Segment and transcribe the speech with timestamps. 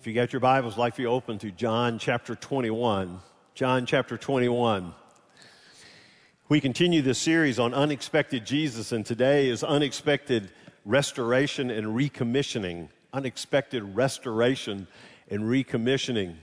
[0.00, 3.18] If you got your Bibles, like you open to John chapter 21.
[3.56, 4.94] John chapter 21.
[6.48, 10.50] We continue this series on unexpected Jesus, and today is unexpected
[10.84, 12.90] restoration and recommissioning.
[13.12, 14.86] Unexpected restoration
[15.30, 16.36] and recommissioning.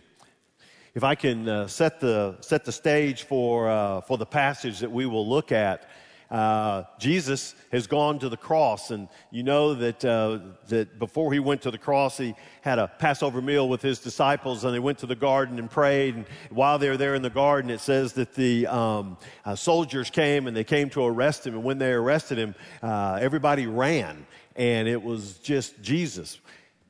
[0.93, 4.91] If I can uh, set, the, set the stage for, uh, for the passage that
[4.91, 5.89] we will look at,
[6.29, 11.39] uh, Jesus has gone to the cross, and you know that, uh, that before he
[11.39, 14.97] went to the cross, he had a Passover meal with his disciples, and they went
[14.99, 16.15] to the garden and prayed.
[16.15, 20.09] And while they were there in the garden, it says that the um, uh, soldiers
[20.09, 21.53] came and they came to arrest him.
[21.53, 26.39] And when they arrested him, uh, everybody ran, and it was just Jesus.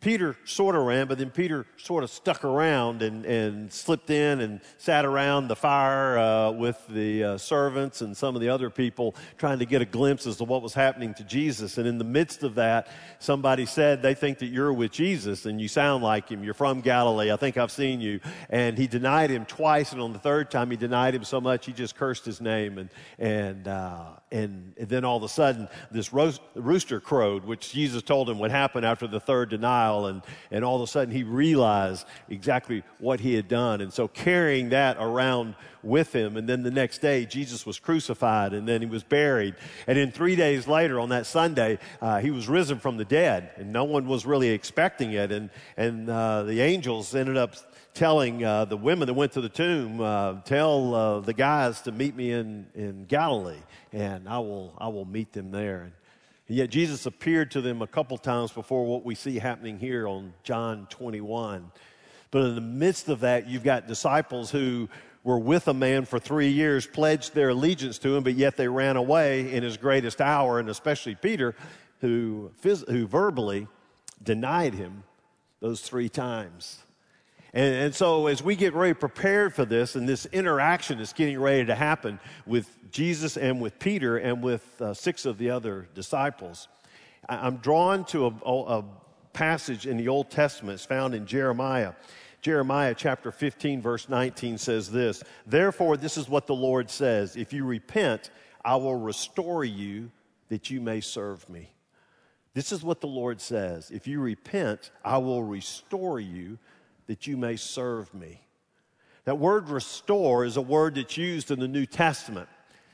[0.06, 4.40] Peter sort of ran, but then Peter sort of stuck around and, and slipped in
[4.40, 8.70] and sat around the fire uh, with the uh, servants and some of the other
[8.70, 11.80] people trying to get a glimpse as to what was happening to Jesus.
[11.80, 12.88] And in the midst of that,
[13.18, 16.44] somebody said, They think that you're with Jesus and you sound like him.
[16.44, 17.32] You're from Galilee.
[17.32, 18.20] I think I've seen you.
[18.52, 19.92] And he denied him twice.
[19.92, 22.78] And on the third time, he denied him so much he just cursed his name.
[22.78, 28.04] And, and, uh, and, and then all of a sudden, this rooster crowed, which Jesus
[28.04, 31.24] told him would happen after the third denial and, and all of a sudden he
[31.24, 33.82] realized exactly what he had done.
[33.82, 36.36] And so carrying that around with him.
[36.36, 39.56] And then the next day, Jesus was crucified and then he was buried.
[39.88, 43.52] And then three days later, on that Sunday, uh, he was risen from the dead.
[43.56, 45.32] And no one was really expecting it.
[45.32, 47.56] And, and uh, the angels ended up
[47.94, 51.92] telling uh, the women that went to the tomb, uh, tell uh, the guys to
[51.92, 53.62] meet me in, in Galilee,
[53.94, 55.94] and I will, I will meet them there.
[56.48, 60.34] Yet Jesus appeared to them a couple times before what we see happening here on
[60.44, 61.72] John 21.
[62.30, 64.88] But in the midst of that, you've got disciples who
[65.24, 68.68] were with a man for three years, pledged their allegiance to him, but yet they
[68.68, 71.56] ran away in his greatest hour, and especially Peter,
[72.02, 73.68] who, who verbally
[74.22, 75.04] denied him
[75.62, 76.85] those three times.
[77.56, 81.40] And, and, so, as we get ready prepared for this, and this interaction is getting
[81.40, 85.88] ready to happen with Jesus and with Peter and with uh, six of the other
[85.96, 86.68] disciples,
[87.30, 88.84] I'm drawn to a, a
[89.32, 90.76] passage in the Old Testament.
[90.76, 91.94] It's found in Jeremiah.
[92.42, 97.54] Jeremiah chapter 15, verse 19 says this Therefore, this is what the Lord says If
[97.54, 98.32] you repent,
[98.66, 100.12] I will restore you
[100.50, 101.72] that you may serve me.
[102.54, 106.58] This is what the Lord says If you repent, I will restore you
[107.08, 108.42] that you may serve me.
[109.26, 112.48] That word restore is a word that's used in the New Testament.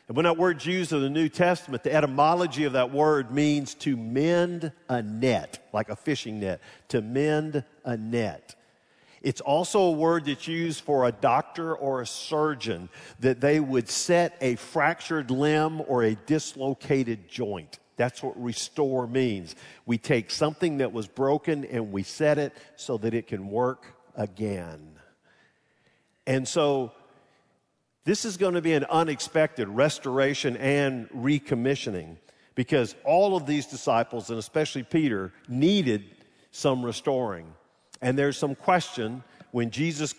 [0.07, 3.73] And when that word's used in the New Testament, the etymology of that word means
[3.75, 8.55] to mend a net, like a fishing net, to mend a net.
[9.21, 12.89] It's also a word that's used for a doctor or a surgeon
[13.19, 17.79] that they would set a fractured limb or a dislocated joint.
[17.97, 19.55] That's what restore means.
[19.85, 23.85] We take something that was broken and we set it so that it can work
[24.15, 24.99] again.
[26.27, 26.91] And so
[28.03, 32.17] this is going to be an unexpected restoration and recommissioning
[32.55, 36.03] because all of these disciples, and especially Peter, needed
[36.51, 37.53] some restoring.
[38.01, 40.15] And there's some question when Jesus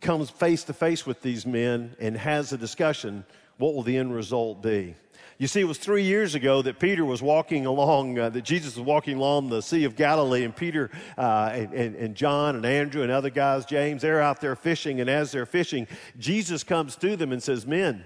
[0.00, 3.24] comes face to face with these men and has a discussion,
[3.58, 4.94] what will the end result be?
[5.38, 8.76] You see, it was three years ago that Peter was walking along, uh, that Jesus
[8.76, 12.64] was walking along the Sea of Galilee, and Peter uh, and, and, and, John and
[12.64, 15.88] Andrew and other guys, James, they're out there fishing, and as they're fishing,
[16.18, 18.02] Jesus comes to them and says, Men,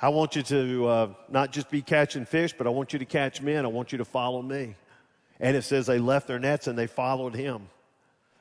[0.00, 3.04] I want you to uh, not just be catching fish, but I want you to
[3.04, 3.64] catch men.
[3.64, 4.76] I want you to follow me.
[5.40, 7.68] And it says they left their nets and they followed him.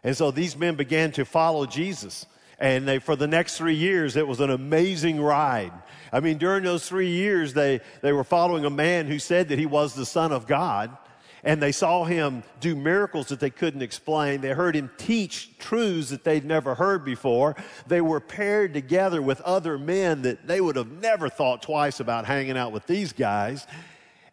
[0.04, 2.28] And so these men began to follow Jesus.
[2.60, 5.74] And they, for the next three years, it was an amazing ride.
[6.12, 9.60] I mean, during those three years, they, they were following a man who said that
[9.60, 10.96] he was the Son of God.
[11.44, 14.42] And they saw him do miracles that they couldn't explain.
[14.42, 17.56] They heard him teach truths that they'd never heard before.
[17.86, 22.26] They were paired together with other men that they would have never thought twice about
[22.26, 23.68] hanging out with these guys.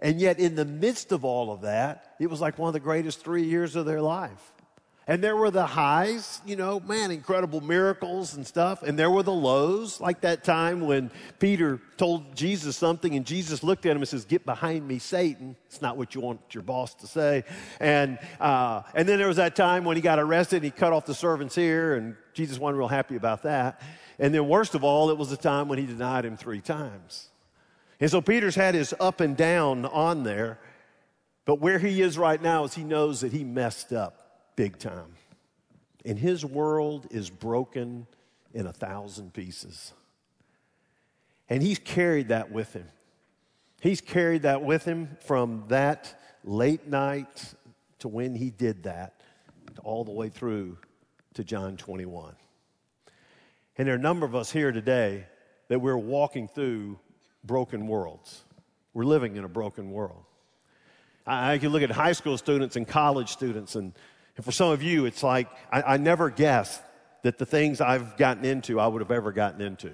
[0.01, 2.81] And yet, in the midst of all of that, it was like one of the
[2.81, 4.54] greatest three years of their life.
[5.07, 8.83] And there were the highs, you know, man, incredible miracles and stuff.
[8.83, 13.63] And there were the lows, like that time when Peter told Jesus something and Jesus
[13.63, 15.57] looked at him and says, Get behind me, Satan.
[15.67, 17.45] It's not what you want your boss to say.
[17.81, 20.95] And, uh, and then there was that time when he got arrested and he cut
[20.95, 23.83] off the servant's ear, and Jesus wasn't real happy about that.
[24.19, 27.29] And then, worst of all, it was the time when he denied him three times.
[28.01, 30.59] And so Peter's had his up and down on there.
[31.45, 34.24] But where he is right now is he knows that he messed up
[34.57, 35.17] big time.
[36.05, 38.07] And his world is broken
[38.53, 39.93] in a thousand pieces.
[41.49, 42.87] And he's carried that with him.
[43.81, 47.55] He's carried that with him from that late night
[47.99, 49.21] to when he did that,
[49.83, 50.79] all the way through
[51.35, 52.35] to John 21.
[53.77, 55.27] And there are a number of us here today
[55.69, 56.99] that we're walking through
[57.45, 58.45] broken worlds.
[58.93, 60.25] We're living in a broken world.
[61.27, 63.93] I, I can look at high school students and college students, and,
[64.37, 66.83] and for some of you, it's like I, I never guessed
[67.23, 69.93] that the things I've gotten into, I would have ever gotten into.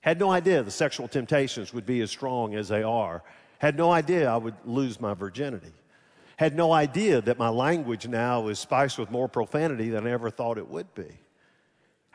[0.00, 3.22] Had no idea the sexual temptations would be as strong as they are.
[3.58, 5.72] Had no idea I would lose my virginity.
[6.36, 10.30] Had no idea that my language now is spiced with more profanity than I ever
[10.30, 11.18] thought it would be.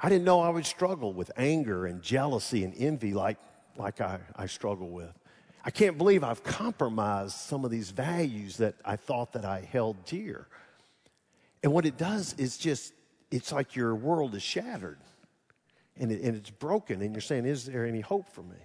[0.01, 3.37] I didn't know I would struggle with anger and jealousy and envy like,
[3.77, 5.13] like I, I struggle with.
[5.63, 10.03] I can't believe I've compromised some of these values that I thought that I held
[10.05, 10.47] dear.
[11.65, 12.93] And what it does is just,
[13.31, 14.99] it's like your world is shattered
[15.97, 18.57] and, it, and it's broken, and you're saying, Is there any hope for me?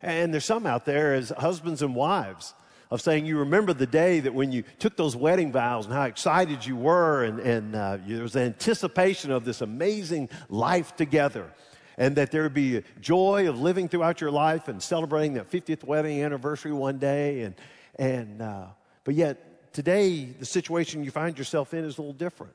[0.00, 2.54] And there's some out there as husbands and wives
[2.90, 6.04] of saying, You remember the day that when you took those wedding vows and how
[6.04, 11.52] excited you were, and, and uh, there was anticipation of this amazing life together.
[11.98, 15.84] And that there would be joy of living throughout your life and celebrating that 50th
[15.84, 17.42] wedding anniversary one day.
[17.42, 17.54] And,
[17.96, 18.68] and, uh,
[19.04, 22.54] but yet, today, the situation you find yourself in is a little different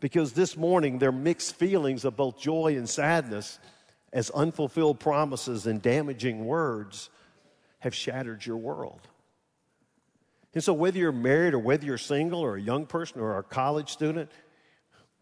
[0.00, 3.58] because this morning there are mixed feelings of both joy and sadness
[4.12, 7.10] as unfulfilled promises and damaging words
[7.80, 9.00] have shattered your world.
[10.54, 13.42] And so, whether you're married or whether you're single or a young person or a
[13.42, 14.30] college student,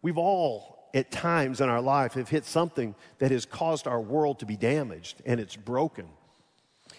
[0.01, 4.39] we've all at times in our life have hit something that has caused our world
[4.39, 6.05] to be damaged and it's broken.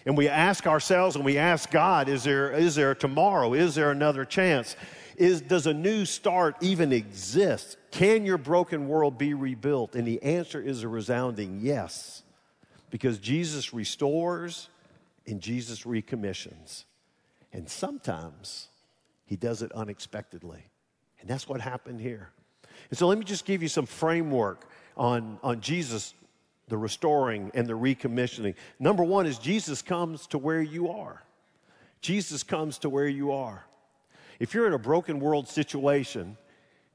[0.05, 3.53] And we ask ourselves and we ask God, is there, is there tomorrow?
[3.53, 4.75] Is there another chance?
[5.17, 7.77] is does a new start even exist?
[7.91, 9.95] Can your broken world be rebuilt?
[9.95, 12.23] And the answer is a resounding yes,
[12.89, 14.69] because Jesus restores
[15.27, 16.85] and Jesus recommissions.
[17.51, 18.69] And sometimes
[19.25, 20.63] he does it unexpectedly.
[21.21, 22.29] And that's what happened here.
[22.89, 24.67] And so let me just give you some framework
[24.97, 26.13] on, on Jesus,
[26.67, 28.55] the restoring and the recommissioning.
[28.79, 31.23] Number one is Jesus comes to where you are.
[32.01, 33.65] Jesus comes to where you are.
[34.39, 36.37] If you're in a broken world situation,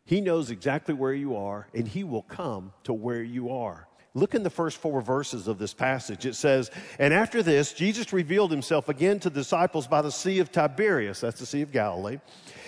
[0.04, 3.88] He knows exactly where you are and He will come to where you are.
[4.14, 6.26] Look in the first four verses of this passage.
[6.26, 10.40] It says, And after this, Jesus revealed himself again to the disciples by the Sea
[10.40, 12.18] of Tiberias, that's the Sea of Galilee.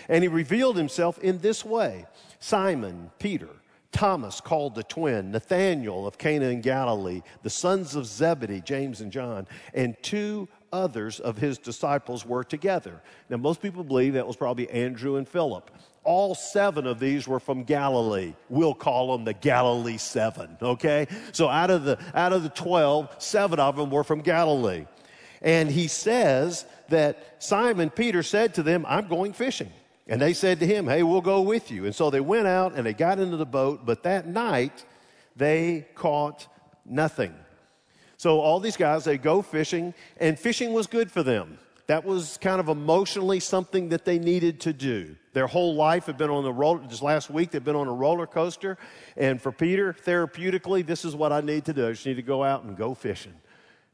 [0.09, 2.07] And he revealed himself in this way
[2.39, 3.49] Simon, Peter,
[3.93, 9.11] Thomas, called the twin, Nathanael of Cana in Galilee, the sons of Zebedee, James and
[9.11, 13.03] John, and two others of his disciples were together.
[13.29, 15.71] Now, most people believe that was probably Andrew and Philip.
[16.05, 18.35] All seven of these were from Galilee.
[18.49, 21.07] We'll call them the Galilee seven, okay?
[21.33, 24.87] So out of the, out of the 12, seven of them were from Galilee.
[25.43, 29.71] And he says that Simon Peter said to them, I'm going fishing.
[30.11, 31.87] And they said to him, Hey, we'll go with you.
[31.87, 34.85] And so they went out and they got into the boat, but that night
[35.37, 36.49] they caught
[36.85, 37.33] nothing.
[38.17, 41.59] So all these guys, they go fishing, and fishing was good for them.
[41.87, 45.17] That was kind of emotionally something that they needed to do.
[45.33, 47.93] Their whole life had been on the roller, just last week they've been on a
[47.93, 48.79] roller coaster.
[49.17, 51.89] And for Peter, therapeutically, this is what I need to do.
[51.89, 53.35] I just need to go out and go fishing.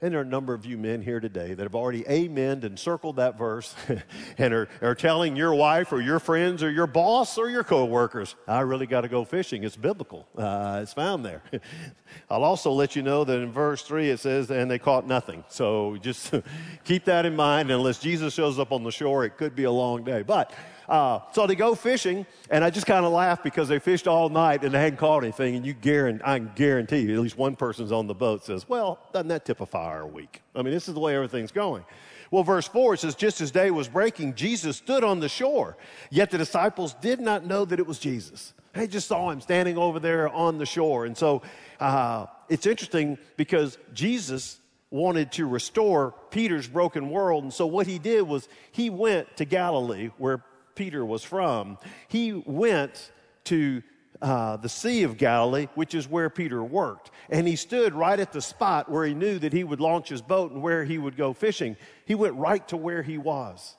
[0.02, 2.78] And there are a number of you men here today that have already amened and
[2.78, 3.74] circled that verse
[4.38, 8.34] and are, are telling your wife or your friends or your boss or your coworkers,
[8.46, 9.64] I really got to go fishing.
[9.64, 10.28] It's biblical.
[10.36, 11.42] Uh, it's found there.
[12.30, 15.44] I'll also let you know that in verse 3 it says, and they caught nothing.
[15.48, 16.34] So just
[16.84, 17.70] keep that in mind.
[17.70, 20.20] Unless Jesus shows up on the shore, it could be a long day.
[20.20, 20.52] But
[20.88, 24.28] uh, so they go fishing, and I just kind of laugh because they fished all
[24.28, 25.56] night and they hadn't caught anything.
[25.56, 28.68] And you guarantee, I can guarantee you, at least one person's on the boat says,
[28.68, 31.84] "Well, doesn't that typify our week?" I mean, this is the way everything's going.
[32.30, 35.76] Well, verse 4 it says, Just as day was breaking, Jesus stood on the shore.
[36.10, 38.52] Yet the disciples did not know that it was Jesus.
[38.72, 41.06] They just saw him standing over there on the shore.
[41.06, 41.42] And so
[41.80, 44.58] uh, it's interesting because Jesus
[44.90, 47.44] wanted to restore Peter's broken world.
[47.44, 50.42] And so what he did was he went to Galilee, where
[50.76, 51.78] Peter was from,
[52.08, 53.10] he went
[53.44, 53.82] to
[54.22, 57.10] uh, the Sea of Galilee, which is where Peter worked.
[57.28, 60.22] And he stood right at the spot where he knew that he would launch his
[60.22, 61.76] boat and where he would go fishing.
[62.04, 63.76] He went right to where he was.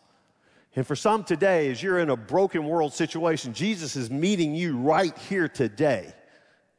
[0.76, 4.78] And for some today, as you're in a broken world situation, Jesus is meeting you
[4.78, 6.14] right here today.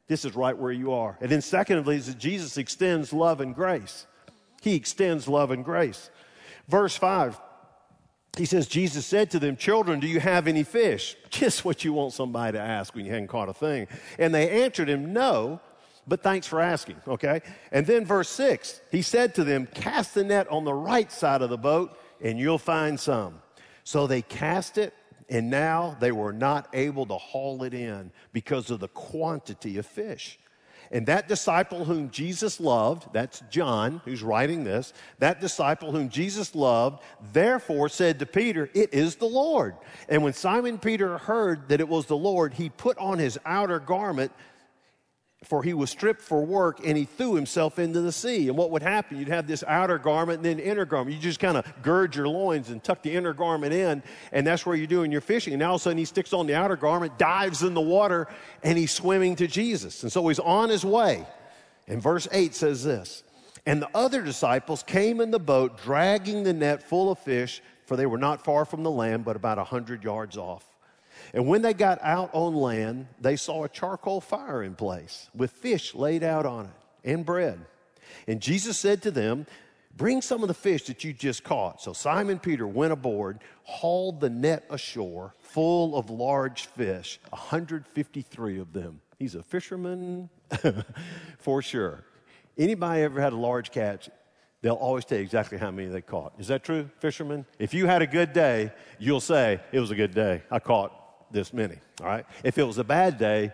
[0.07, 1.19] This is right where you are.
[1.21, 4.07] And then, secondly, is that Jesus extends love and grace.
[4.63, 6.11] He extends love and grace.
[6.69, 7.39] Verse 5
[8.39, 11.17] he says, Jesus said to them, Children, do you have any fish?
[11.29, 13.89] Just what you want somebody to ask when you hadn't caught a thing.
[14.19, 15.61] And they answered him, No,
[16.07, 17.43] but thanks for asking, okay?
[17.73, 21.43] And then verse 6, he said to them, Cast the net on the right side
[21.43, 23.43] of the boat, and you'll find some.
[23.85, 24.95] So they cast it,
[25.29, 29.87] and now they were not able to haul it in because of the quantity of
[29.87, 30.39] fish.
[30.91, 36.55] And that disciple whom Jesus loved, that's John who's writing this, that disciple whom Jesus
[36.55, 37.03] loved,
[37.33, 39.75] therefore said to Peter, It is the Lord.
[40.09, 43.79] And when Simon Peter heard that it was the Lord, he put on his outer
[43.81, 44.33] garment
[45.45, 48.49] for he was stripped for work and he threw himself into the sea.
[48.49, 49.19] And what would happen?
[49.19, 51.15] You'd have this outer garment and then inner garment.
[51.15, 54.03] You just kind of gird your loins and tuck the inner garment in,
[54.33, 55.53] and that's where you're doing your fishing.
[55.53, 57.81] And now all of a sudden he sticks on the outer garment, dives in the
[57.81, 58.27] water,
[58.65, 60.03] and he's swimming to Jesus.
[60.03, 61.25] And so he's on his way.
[61.87, 63.23] And verse 8 says this
[63.65, 67.97] And the other disciples came in the boat, dragging the net full of fish, for
[67.97, 70.68] they were not far from the land, but about a hundred yards off.
[71.33, 75.51] And when they got out on land, they saw a charcoal fire in place with
[75.51, 76.71] fish laid out on it
[77.05, 77.61] and bread.
[78.27, 79.47] And Jesus said to them,
[79.97, 81.83] Bring some of the fish that you just caught.
[81.83, 88.73] So Simon Peter went aboard, hauled the net ashore full of large fish, 153 of
[88.73, 89.01] them.
[89.19, 90.31] He's a fisherman
[91.39, 92.05] for sure.
[92.57, 94.09] Anybody ever had a large catch?
[94.63, 96.33] They'll always tell you exactly how many they caught.
[96.39, 97.45] Is that true, fishermen?
[97.59, 100.43] If you had a good day, you'll say, It was a good day.
[100.49, 100.93] I caught
[101.31, 102.27] this many, all right?
[102.45, 103.53] If it was a bad day,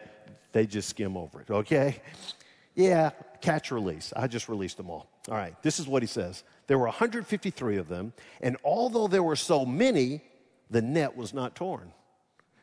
[0.52, 2.00] they just skim over it, okay?
[2.74, 4.12] Yeah, catch release.
[4.16, 5.08] I just released them all.
[5.28, 6.44] All right, this is what he says.
[6.66, 10.20] There were 153 of them, and although there were so many,
[10.70, 11.92] the net was not torn.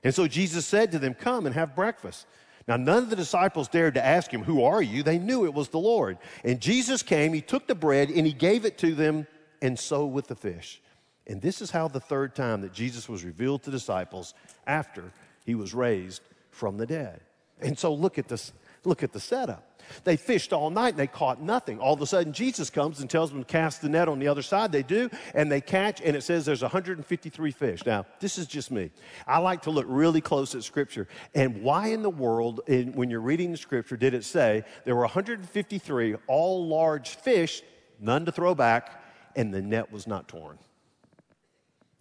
[0.03, 2.25] And so Jesus said to them, Come and have breakfast.
[2.67, 5.03] Now, none of the disciples dared to ask him, Who are you?
[5.03, 6.17] They knew it was the Lord.
[6.43, 9.27] And Jesus came, he took the bread, and he gave it to them,
[9.61, 10.81] and so with the fish.
[11.27, 14.33] And this is how the third time that Jesus was revealed to disciples
[14.65, 15.11] after
[15.45, 17.21] he was raised from the dead.
[17.61, 18.51] And so look at this,
[18.83, 19.67] look at the setup.
[20.03, 21.79] They fished all night and they caught nothing.
[21.79, 24.27] All of a sudden, Jesus comes and tells them to cast the net on the
[24.27, 24.71] other side.
[24.71, 27.85] They do, and they catch, and it says there's 153 fish.
[27.85, 28.91] Now, this is just me.
[29.27, 31.07] I like to look really close at Scripture.
[31.35, 34.95] And why in the world, in, when you're reading the Scripture, did it say there
[34.95, 37.61] were 153, all large fish,
[37.99, 39.03] none to throw back,
[39.35, 40.57] and the net was not torn?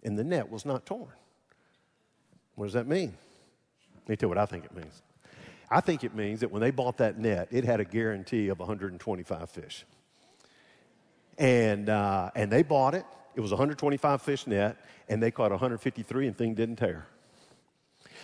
[0.03, 1.11] And the net was not torn.
[2.55, 3.13] What does that mean?
[4.01, 5.01] Let me tell you what I think it means.
[5.69, 8.59] I think it means that when they bought that net, it had a guarantee of
[8.59, 9.85] 125 fish.
[11.37, 13.05] And, uh, and they bought it.
[13.35, 14.77] It was a 125 fish net,
[15.07, 17.07] and they caught 153, and thing didn't tear.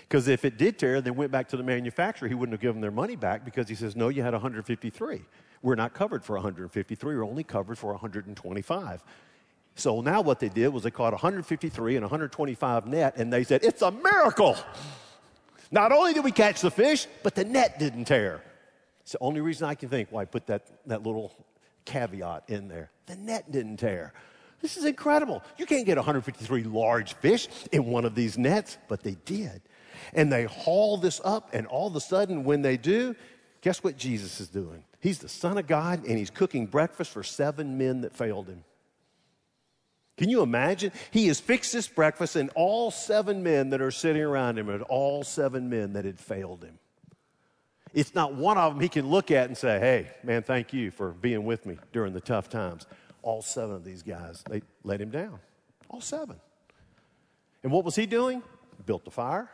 [0.02, 2.28] Because if it did tear, they went back to the manufacturer.
[2.28, 5.22] He wouldn't have given their money back because he says, No, you had 153.
[5.62, 7.16] We're not covered for 153.
[7.16, 9.04] We're only covered for 125.
[9.78, 13.64] So now what they did was they caught 153 and 125 net, and they said,
[13.64, 14.58] It's a miracle.
[15.70, 18.42] Not only did we catch the fish, but the net didn't tear.
[19.02, 21.32] It's the only reason I can think why I put that, that little
[21.86, 22.90] caveat in there.
[23.06, 24.14] The net didn't tear.
[24.62, 25.44] This is incredible.
[25.58, 29.62] You can't get 153 large fish in one of these nets, but they did.
[30.14, 33.16] And they haul this up, and all of a sudden, when they do,
[33.62, 34.84] guess what Jesus is doing?
[35.00, 38.64] He's the Son of God, and he's cooking breakfast for seven men that failed him.
[40.18, 40.92] Can you imagine?
[41.12, 44.82] He has fixed this breakfast, and all seven men that are sitting around him are
[44.84, 46.80] all seven men that had failed him.
[47.94, 50.92] It's not one of them he can look at and say, Hey, man, thank you
[50.92, 52.88] for being with me during the tough times.
[53.22, 55.40] All seven of these guys, they let him down.
[55.90, 56.38] All seven.
[57.64, 58.42] And what was he doing?
[58.86, 59.50] Built a fire,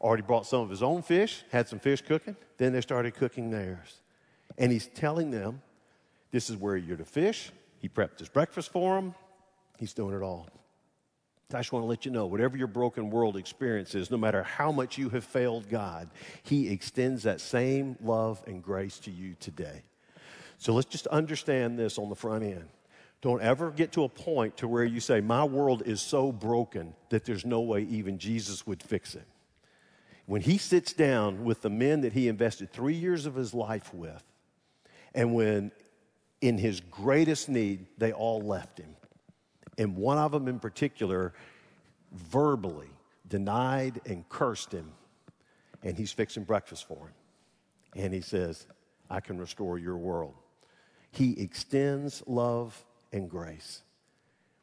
[0.00, 2.36] already brought some of his own fish, had some fish cooking.
[2.58, 4.00] Then they started cooking theirs.
[4.58, 5.62] And he's telling them,
[6.30, 7.50] This is where you're to fish.
[7.78, 9.14] He prepped his breakfast for them.
[9.82, 10.46] He's doing it all.
[11.52, 14.44] I just want to let you know whatever your broken world experience is, no matter
[14.44, 16.08] how much you have failed God,
[16.44, 19.82] He extends that same love and grace to you today.
[20.58, 22.68] So let's just understand this on the front end.
[23.22, 26.94] Don't ever get to a point to where you say, My world is so broken
[27.08, 29.26] that there's no way even Jesus would fix it.
[30.26, 33.92] When he sits down with the men that he invested three years of his life
[33.92, 34.22] with,
[35.12, 35.72] and when
[36.40, 38.94] in his greatest need, they all left him
[39.78, 41.32] and one of them in particular
[42.12, 42.90] verbally
[43.28, 44.92] denied and cursed him.
[45.82, 47.14] And he's fixing breakfast for him.
[48.04, 48.66] And he says,
[49.10, 50.34] I can restore your world.
[51.10, 53.82] He extends love and grace.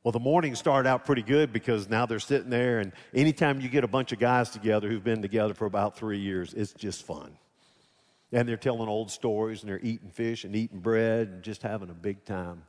[0.03, 3.67] Well, the morning started out pretty good because now they're sitting there, and anytime you
[3.67, 7.03] get a bunch of guys together who've been together for about three years, it's just
[7.03, 7.37] fun.
[8.31, 11.89] And they're telling old stories, and they're eating fish and eating bread and just having
[11.89, 12.63] a big time.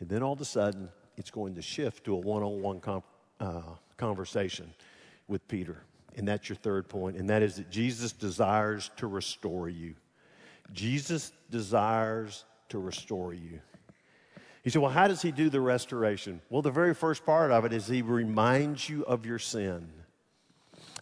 [0.00, 2.80] And then all of a sudden, it's going to shift to a one on one
[3.96, 4.72] conversation
[5.28, 5.82] with Peter.
[6.16, 9.94] And that's your third point, and that is that Jesus desires to restore you.
[10.72, 13.60] Jesus desires to restore you.
[14.62, 16.40] He said, Well, how does he do the restoration?
[16.50, 19.88] Well, the very first part of it is he reminds you of your sin.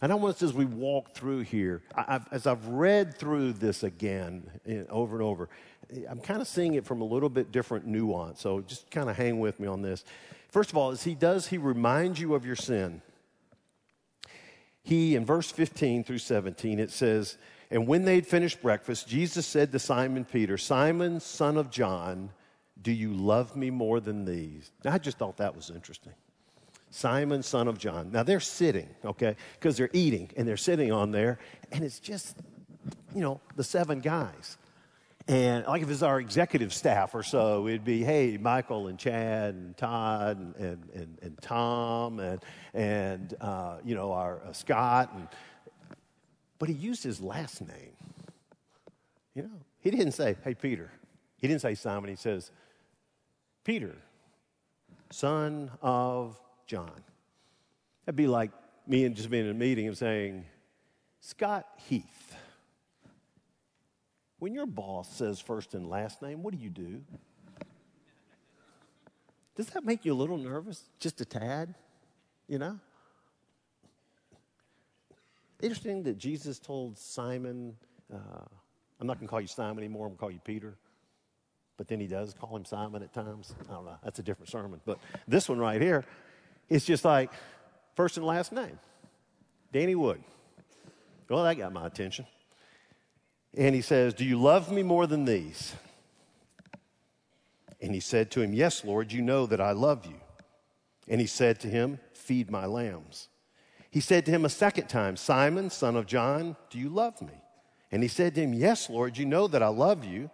[0.01, 3.83] And I want us, as we walk through here, I've, as I've read through this
[3.83, 5.47] again eh, over and over,
[6.09, 8.41] I'm kind of seeing it from a little bit different nuance.
[8.41, 10.03] So just kind of hang with me on this.
[10.49, 13.01] First of all, as he does, he reminds you of your sin.
[14.83, 17.37] He, in verse 15 through 17, it says,
[17.69, 22.31] And when they'd finished breakfast, Jesus said to Simon Peter, Simon, son of John,
[22.81, 24.71] do you love me more than these?
[24.83, 26.13] Now, I just thought that was interesting.
[26.89, 28.11] Simon, son of John.
[28.11, 31.39] Now they're sitting, okay, because they're eating and they're sitting on there,
[31.71, 32.37] and it's just,
[33.15, 34.57] you know, the seven guys.
[35.31, 39.55] And like if it's our executive staff or so, it'd be, hey, Michael and Chad
[39.55, 45.09] and Todd and, and, and, and Tom and, and uh, you know, our uh, Scott.
[45.15, 45.29] And,
[46.59, 47.93] but he used his last name.
[49.33, 50.91] You know, he didn't say, hey, Peter.
[51.37, 52.09] He didn't say Simon.
[52.09, 52.51] He says,
[53.63, 53.95] Peter,
[55.11, 56.91] son of John.
[58.05, 58.51] That'd be like
[58.85, 60.43] me and just being in a meeting and saying,
[61.21, 62.20] Scott Heath.
[64.41, 67.03] When your boss says first and last name, what do you do?
[69.55, 70.81] Does that make you a little nervous?
[70.99, 71.75] Just a tad?
[72.47, 72.79] You know?
[75.61, 77.75] Interesting that Jesus told Simon,
[78.11, 78.17] uh,
[78.99, 80.75] I'm not going to call you Simon anymore, I'm going to call you Peter.
[81.77, 83.53] But then he does call him Simon at times.
[83.69, 83.97] I don't know.
[84.03, 84.81] That's a different sermon.
[84.83, 86.03] But this one right here,
[86.67, 87.31] it's just like
[87.95, 88.79] first and last name
[89.71, 90.23] Danny Wood.
[91.29, 92.25] Well, that got my attention.
[93.55, 95.73] And he says, Do you love me more than these?
[97.81, 100.19] And he said to him, Yes, Lord, you know that I love you.
[101.07, 103.27] And he said to him, Feed my lambs.
[103.89, 107.33] He said to him a second time, Simon, son of John, do you love me?
[107.91, 110.29] And he said to him, Yes, Lord, you know that I love you.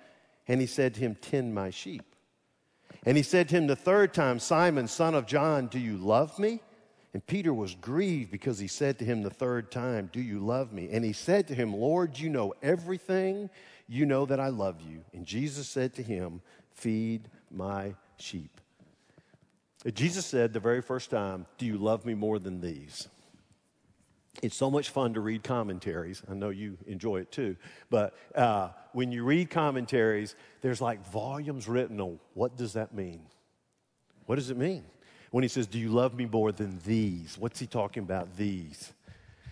[0.47, 2.03] And he said to him, Tend my sheep.
[3.03, 6.37] And he said to him the third time, Simon, son of John, do you love
[6.37, 6.61] me?
[7.17, 10.71] And Peter was grieved because he said to him the third time, Do you love
[10.71, 10.89] me?
[10.91, 13.49] And he said to him, Lord, you know everything.
[13.87, 15.03] You know that I love you.
[15.13, 16.41] And Jesus said to him,
[16.75, 18.61] Feed my sheep.
[19.95, 23.07] Jesus said the very first time, Do you love me more than these?
[24.43, 26.21] It's so much fun to read commentaries.
[26.29, 27.55] I know you enjoy it too.
[27.89, 33.21] But uh, when you read commentaries, there's like volumes written on what does that mean?
[34.27, 34.83] What does it mean?
[35.37, 37.37] When he says, Do you love me more than these?
[37.37, 38.91] What's he talking about, these?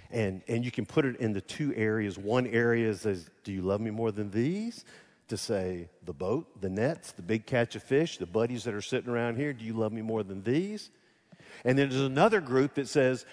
[0.09, 2.17] And, and you can put it in the two areas.
[2.17, 4.83] One area says, Do you love me more than these?
[5.27, 8.81] To say, the boat, the nets, the big catch of fish, the buddies that are
[8.81, 10.89] sitting around here, do you love me more than these?
[11.63, 13.27] And then there's another group that says,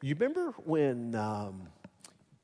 [0.00, 1.68] you remember when um,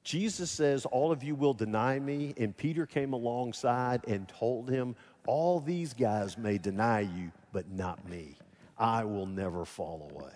[0.05, 4.95] Jesus says, All of you will deny me, and Peter came alongside and told him,
[5.27, 8.37] All these guys may deny you, but not me.
[8.79, 10.33] I will never fall away.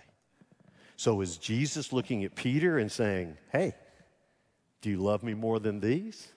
[0.97, 3.75] So is Jesus looking at Peter and saying, Hey,
[4.81, 6.29] do you love me more than these?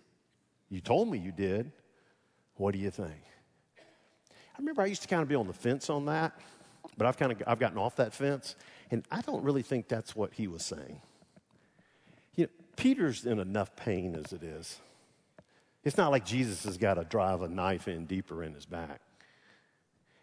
[0.69, 1.71] You told me you did.
[2.55, 3.21] What do you think?
[3.77, 6.39] I remember I used to kind of be on the fence on that,
[6.97, 8.55] but I've kind of I've gotten off that fence.
[8.91, 11.01] And I don't really think that's what he was saying.
[12.35, 14.79] You know, Peter's in enough pain as it is.
[15.83, 19.01] It's not like Jesus has got to drive a knife in deeper in his back.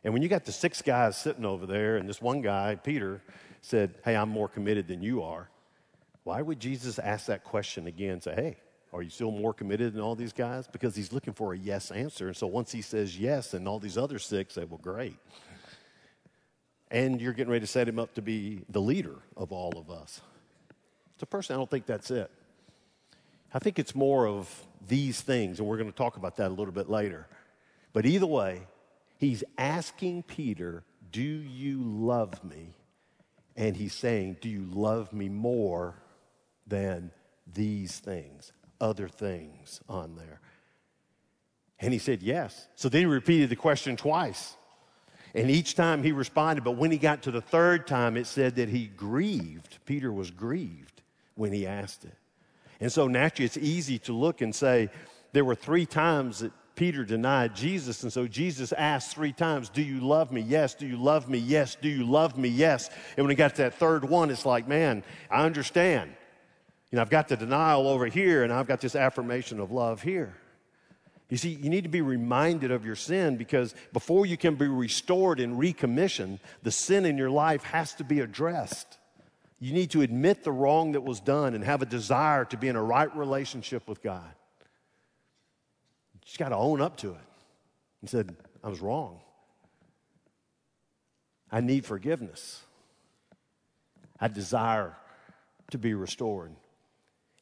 [0.04, 3.22] And when you got the six guys sitting over there, and this one guy, Peter,
[3.60, 5.48] said, Hey, I'm more committed than you are,
[6.24, 8.20] why would Jesus ask that question again?
[8.20, 8.56] Say, Hey,
[8.92, 10.66] are you still more committed than all these guys?
[10.66, 12.28] Because he's looking for a yes answer.
[12.28, 15.16] And so once he says yes, and all these other six say, Well, great
[16.92, 19.90] and you're getting ready to set him up to be the leader of all of
[19.90, 20.20] us.
[21.18, 22.30] So, personally, I don't think that's it.
[23.54, 24.48] I think it's more of
[24.86, 27.26] these things, and we're going to talk about that a little bit later.
[27.92, 28.62] But either way,
[29.22, 32.74] he's asking Peter, Do you love me?
[33.56, 35.94] And he's saying, Do you love me more
[36.66, 37.12] than
[37.52, 40.40] these things, other things on there?
[41.78, 42.68] And he said, Yes.
[42.74, 44.56] So then he repeated the question twice.
[45.34, 48.56] And each time he responded, but when he got to the third time, it said
[48.56, 49.78] that he grieved.
[49.86, 51.00] Peter was grieved
[51.36, 52.14] when he asked it.
[52.80, 54.90] And so naturally, it's easy to look and say,
[55.32, 58.02] there were three times that Peter denied Jesus.
[58.02, 60.40] And so Jesus asked three times, Do you love me?
[60.40, 60.74] Yes.
[60.74, 61.38] Do you love me?
[61.38, 61.76] Yes.
[61.80, 62.48] Do you love me?
[62.48, 62.88] Yes.
[63.16, 66.12] And when he got to that third one, it's like, Man, I understand.
[66.90, 70.02] You know, I've got the denial over here, and I've got this affirmation of love
[70.02, 70.34] here.
[71.30, 74.68] You see, you need to be reminded of your sin because before you can be
[74.68, 78.98] restored and recommissioned, the sin in your life has to be addressed.
[79.58, 82.68] You need to admit the wrong that was done and have a desire to be
[82.68, 84.30] in a right relationship with God.
[86.32, 87.28] Just got to own up to it
[88.00, 89.20] and said, I was wrong.
[91.50, 92.62] I need forgiveness.
[94.18, 94.96] I desire
[95.72, 96.52] to be restored.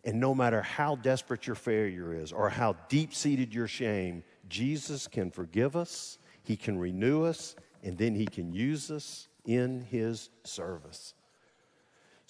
[0.03, 5.07] And no matter how desperate your failure is or how deep seated your shame, Jesus
[5.07, 10.31] can forgive us, He can renew us, and then He can use us in His
[10.43, 11.15] service.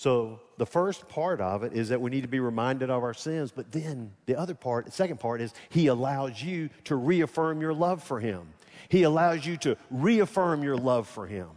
[0.00, 3.12] So, the first part of it is that we need to be reminded of our
[3.12, 7.60] sins, but then the other part, the second part is He allows you to reaffirm
[7.60, 8.54] your love for Him.
[8.88, 11.48] He allows you to reaffirm your love for Him.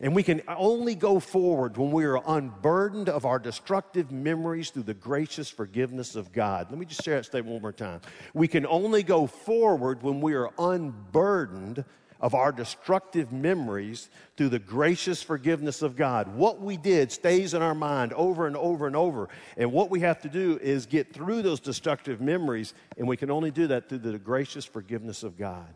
[0.00, 4.82] And we can only go forward when we are unburdened of our destructive memories through
[4.82, 6.66] the gracious forgiveness of God.
[6.70, 8.00] Let me just share that statement one more time.
[8.34, 11.84] We can only go forward when we are unburdened
[12.20, 16.34] of our destructive memories through the gracious forgiveness of God.
[16.34, 19.28] What we did stays in our mind over and over and over.
[19.56, 23.30] And what we have to do is get through those destructive memories, and we can
[23.30, 25.74] only do that through the gracious forgiveness of God.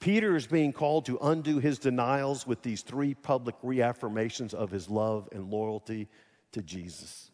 [0.00, 4.88] Peter is being called to undo his denials with these three public reaffirmations of his
[4.88, 6.08] love and loyalty
[6.52, 7.30] to Jesus.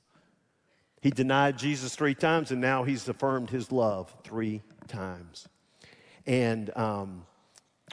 [1.00, 5.46] He denied Jesus three times, and now he's affirmed his love three times.
[6.26, 7.24] And um,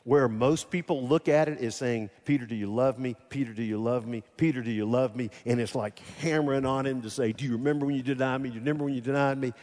[0.03, 3.15] where most people look at it is saying, Peter, do you love me?
[3.29, 4.23] Peter, do you love me?
[4.35, 5.29] Peter, do you love me?
[5.45, 8.49] And it's like hammering on him to say, Do you remember when you denied me?
[8.49, 9.53] Do you remember when you denied me?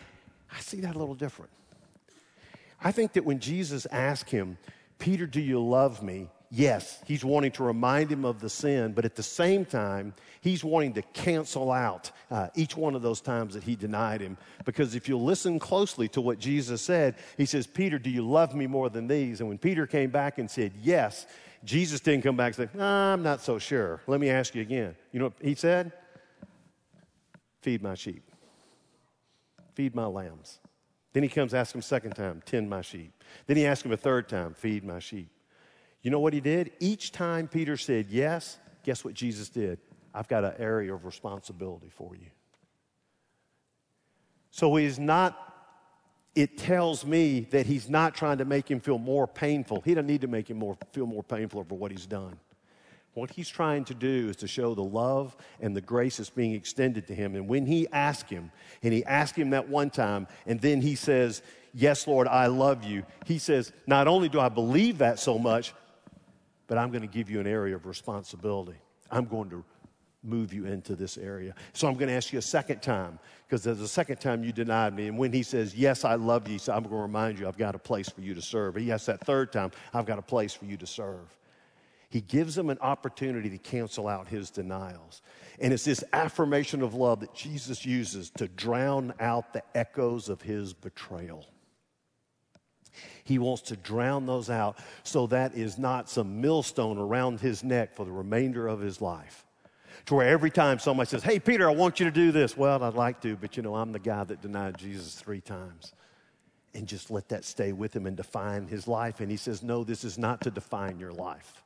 [0.53, 1.51] I see that a little different.
[2.83, 4.57] I think that when Jesus asked him,
[4.99, 6.29] Peter, do you love me?
[6.51, 10.65] Yes, he's wanting to remind him of the sin, but at the same time, he's
[10.65, 14.37] wanting to cancel out uh, each one of those times that he denied him.
[14.65, 18.55] Because if you listen closely to what Jesus said, he says, Peter, do you love
[18.55, 19.41] me more than these?
[19.41, 21.27] And when Peter came back and said, Yes,
[21.65, 24.01] Jesus didn't come back and say, nah, I'm not so sure.
[24.07, 24.97] Let me ask you again.
[25.13, 25.93] You know what he said?
[27.61, 28.23] Feed my sheep,
[29.75, 30.59] feed my lambs.
[31.13, 33.13] Then he comes, asks him a second time, tend my sheep.
[33.47, 35.29] Then he asked him a third time, feed my sheep.
[36.03, 36.71] You know what he did?
[36.79, 39.79] Each time Peter said yes, guess what Jesus did?
[40.15, 42.27] I've got an area of responsibility for you.
[44.51, 45.55] So he's not,
[46.35, 49.81] it tells me that he's not trying to make him feel more painful.
[49.83, 52.39] He doesn't need to make him more, feel more painful over what he's done.
[53.15, 56.55] What he's trying to do is to show the love and the grace that's being
[56.55, 57.35] extended to him.
[57.35, 60.95] And when he asked him, and he asked him that one time, and then he
[60.95, 61.43] says,
[61.73, 65.73] Yes, Lord, I love you, he says, Not only do I believe that so much,
[66.67, 68.79] but I'm going to give you an area of responsibility.
[69.11, 69.65] I'm going to
[70.23, 71.55] move you into this area.
[71.73, 74.53] So I'm going to ask you a second time, because there's a second time you
[74.53, 75.09] denied me.
[75.09, 77.59] And when he says, Yes, I love you, so I'm going to remind you, I've
[77.59, 78.77] got a place for you to serve.
[78.77, 81.37] He asks that third time, I've got a place for you to serve.
[82.11, 85.23] He gives them an opportunity to cancel out his denials.
[85.61, 90.43] And it's this affirmation of love that Jesus uses to drown out the echoes of
[90.43, 91.47] his betrayal.
[93.23, 97.95] He wants to drown those out so that is not some millstone around his neck
[97.95, 99.47] for the remainder of his life.
[100.07, 102.57] To where every time somebody says, Hey, Peter, I want you to do this.
[102.57, 105.93] Well, I'd like to, but you know, I'm the guy that denied Jesus three times.
[106.75, 109.21] And just let that stay with him and define his life.
[109.21, 111.63] And he says, No, this is not to define your life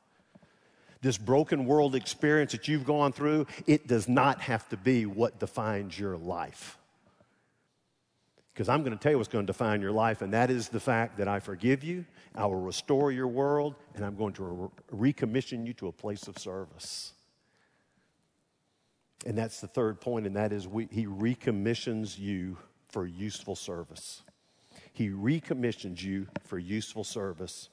[1.05, 5.39] this broken world experience that you've gone through, it does not have to be what
[5.39, 6.79] defines your life.
[8.51, 10.69] Because I'm going to tell you what's going to define your life, and that is
[10.69, 14.71] the fact that I forgive you, I will restore your world, and I'm going to
[14.91, 17.13] re- recommission you to a place of service.
[19.25, 22.57] And that's the third point, and that is we, He recommissions you
[22.89, 24.21] for useful service.
[24.93, 27.69] He recommissions you for useful service.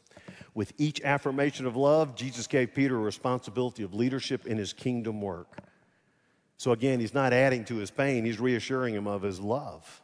[0.55, 5.21] With each affirmation of love, Jesus gave Peter a responsibility of leadership in his kingdom
[5.21, 5.59] work.
[6.57, 10.03] So again, he's not adding to his pain, he's reassuring him of his love.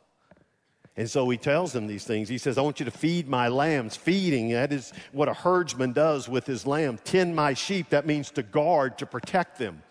[0.96, 2.28] And so he tells him these things.
[2.28, 3.94] He says, I want you to feed my lambs.
[3.94, 6.98] Feeding, that is what a herdsman does with his lamb.
[7.04, 9.82] Tend my sheep, that means to guard, to protect them.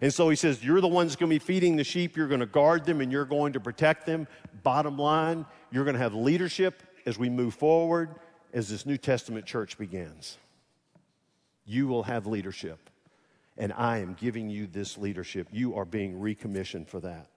[0.00, 2.40] And so he says, You're the ones going to be feeding the sheep, you're going
[2.40, 4.26] to guard them, and you're going to protect them.
[4.62, 8.10] Bottom line, you're going to have leadership as we move forward
[8.52, 10.38] as this New Testament church begins.
[11.64, 12.90] You will have leadership,
[13.56, 15.48] and I am giving you this leadership.
[15.50, 17.28] You are being recommissioned for that.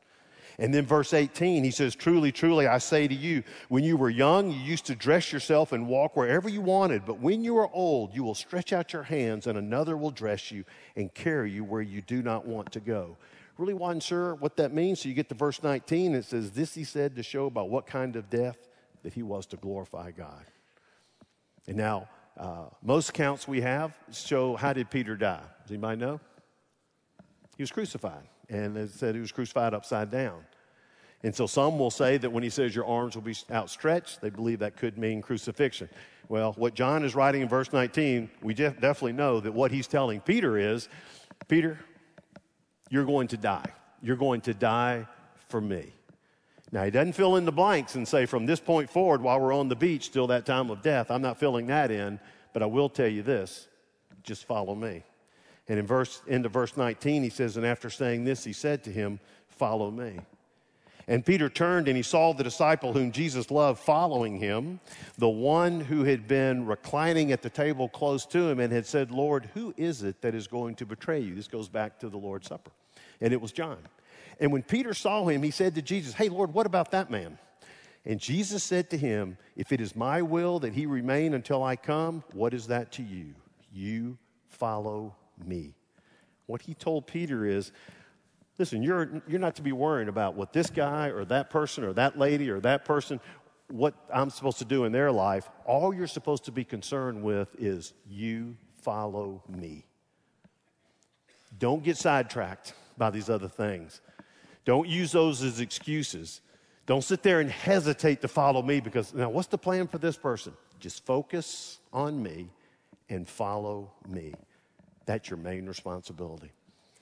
[0.60, 4.10] And then verse 18, he says, Truly, truly, I say to you, when you were
[4.10, 7.06] young, you used to dress yourself and walk wherever you wanted.
[7.06, 10.52] But when you are old, you will stretch out your hands, and another will dress
[10.52, 10.66] you
[10.98, 13.16] and carry you where you do not want to go.
[13.58, 15.02] Really wasn't sure what that means.
[15.02, 17.88] So you get to verse 19, it says, This he said to show about what
[17.88, 18.58] kind of death
[19.04, 20.46] that he was to glorify God.
[21.68, 25.44] And now, uh, most accounts we have show how did Peter die?
[25.64, 26.20] Does anybody know?
[27.56, 30.44] He was crucified, and it said he was crucified upside down.
[31.24, 34.30] And so some will say that when he says your arms will be outstretched, they
[34.30, 35.90] believe that could mean crucifixion.
[36.30, 39.88] Well, what John is writing in verse 19, we def- definitely know that what he's
[39.88, 40.88] telling Peter is
[41.48, 41.80] Peter,
[42.90, 43.66] you're going to die.
[44.02, 45.08] You're going to die
[45.50, 45.92] for me.
[46.72, 49.54] Now, he doesn't fill in the blanks and say, from this point forward, while we're
[49.54, 51.10] on the beach, till that time of death.
[51.10, 52.20] I'm not filling that in,
[52.54, 53.68] but I will tell you this
[54.22, 55.04] just follow me.
[55.70, 58.92] And in verse, into verse 19, he says, And after saying this, he said to
[58.92, 60.20] him, Follow me.
[61.08, 64.80] And Peter turned and he saw the disciple whom Jesus loved following him,
[65.18, 69.10] the one who had been reclining at the table close to him and had said,
[69.10, 71.34] Lord, who is it that is going to betray you?
[71.34, 72.70] This goes back to the Lord's Supper.
[73.22, 73.80] And it was John.
[74.40, 77.40] And when Peter saw him, he said to Jesus, Hey, Lord, what about that man?
[78.06, 81.76] And Jesus said to him, If it is my will that he remain until I
[81.76, 83.34] come, what is that to you?
[83.74, 85.76] You follow me.
[86.46, 87.72] What he told Peter is,
[88.60, 91.94] Listen, you're, you're not to be worrying about what this guy or that person or
[91.94, 93.22] that lady or that person,
[93.70, 95.50] what I'm supposed to do in their life.
[95.66, 99.86] All you're supposed to be concerned with is you follow me.
[101.58, 104.02] Don't get sidetracked by these other things.
[104.66, 106.42] Don't use those as excuses.
[106.86, 110.18] Don't sit there and hesitate to follow me because now what's the plan for this
[110.18, 110.54] person?
[110.82, 112.50] Just focus on me
[113.10, 114.34] and follow me.
[115.10, 116.52] That's your main responsibility.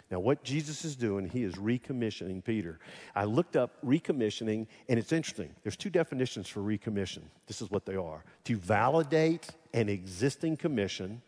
[0.09, 2.79] Now, what Jesus is doing, he is recommissioning Peter.
[3.13, 5.53] I looked up recommissioning, and it's interesting.
[5.61, 7.23] There's two definitions for recommission.
[7.47, 11.21] This is what they are to validate an existing commission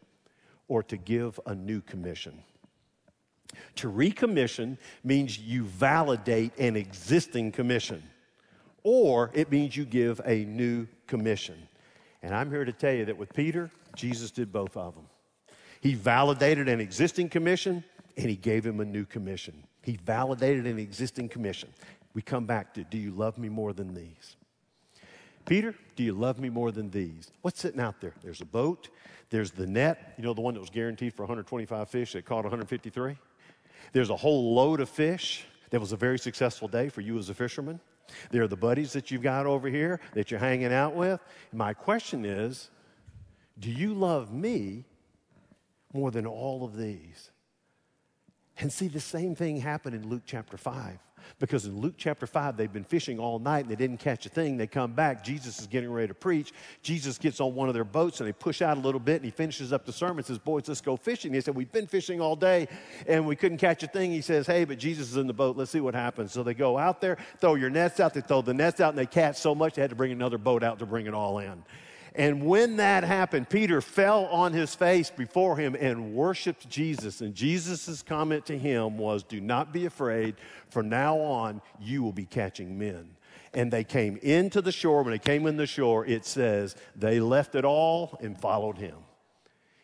[0.70, 2.42] or to give a new commission.
[3.76, 8.02] To recommission means you validate an existing commission,
[8.84, 11.58] or it means you give a new commission.
[12.24, 15.09] And I'm here to tell you that with Peter, Jesus did both of them.
[15.82, 17.84] He validated an existing commission
[18.18, 19.64] and he gave him a new commission.
[19.82, 21.70] He validated an existing commission.
[22.14, 24.36] We come back to do you love me more than these?
[25.46, 27.32] Peter, do you love me more than these?
[27.42, 28.14] What's sitting out there?
[28.22, 28.90] There's a boat,
[29.30, 32.44] there's the net, you know, the one that was guaranteed for 125 fish that caught
[32.44, 33.18] 153?
[33.94, 35.46] There's a whole load of fish.
[35.72, 37.80] That was a very successful day for you as a fisherman.
[38.32, 41.20] There are the buddies that you've got over here that you're hanging out with.
[41.54, 42.70] My question is
[43.60, 44.86] do you love me
[45.94, 47.32] more than all of these?
[48.60, 51.00] And see, the same thing happened in Luke chapter 5.
[51.38, 54.30] Because in Luke chapter 5, they've been fishing all night and they didn't catch a
[54.30, 54.58] thing.
[54.58, 55.24] They come back.
[55.24, 56.54] Jesus is getting ready to preach.
[56.82, 59.26] Jesus gets on one of their boats and they push out a little bit and
[59.26, 61.32] he finishes up the sermon says, Boys, let's go fishing.
[61.32, 62.68] They said, We've been fishing all day
[63.08, 64.12] and we couldn't catch a thing.
[64.12, 65.56] He says, Hey, but Jesus is in the boat.
[65.56, 66.32] Let's see what happens.
[66.32, 68.14] So they go out there, throw your nets out.
[68.14, 70.38] They throw the nets out and they catch so much they had to bring another
[70.38, 71.64] boat out to bring it all in.
[72.16, 77.22] And when that happened, Peter fell on his face before him and worshiped Jesus.
[77.22, 80.36] And Jesus' comment to him was, Do not be afraid.
[80.70, 83.12] From now on, you will be catching men.
[83.54, 85.04] And they came into the shore.
[85.04, 88.96] When they came in the shore, it says, they left it all and followed him.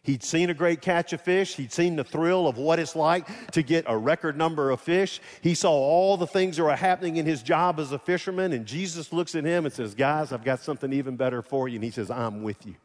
[0.06, 1.56] He'd seen a great catch of fish.
[1.56, 5.20] He'd seen the thrill of what it's like to get a record number of fish.
[5.42, 8.54] He saw all the things that were happening in his job as a fisherman.
[8.54, 11.76] And Jesus looks at him and says, Guys, I've got something even better for you.
[11.76, 12.76] And he says, I'm with you.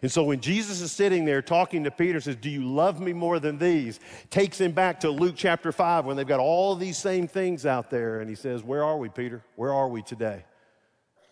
[0.00, 3.12] And so when Jesus is sitting there talking to Peter, says, Do you love me
[3.12, 3.98] more than these?
[4.30, 7.90] Takes him back to Luke chapter 5 when they've got all these same things out
[7.90, 8.20] there.
[8.20, 9.42] And he says, Where are we, Peter?
[9.56, 10.44] Where are we today?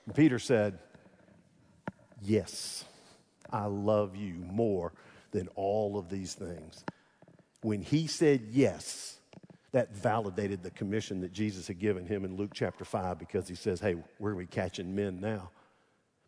[0.06, 0.80] And Peter said,
[2.20, 2.84] Yes.
[3.54, 4.92] I love you more
[5.30, 6.84] than all of these things.
[7.62, 9.18] When he said yes,
[9.70, 13.54] that validated the commission that Jesus had given him in Luke chapter 5 because he
[13.54, 15.50] says, Hey, where are we catching men now?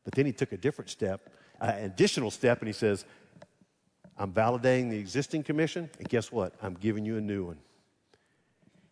[0.04, 1.28] But then he took a different step,
[1.60, 3.04] an additional step, and he says,
[4.16, 6.54] I'm validating the existing commission, and guess what?
[6.62, 7.58] I'm giving you a new one.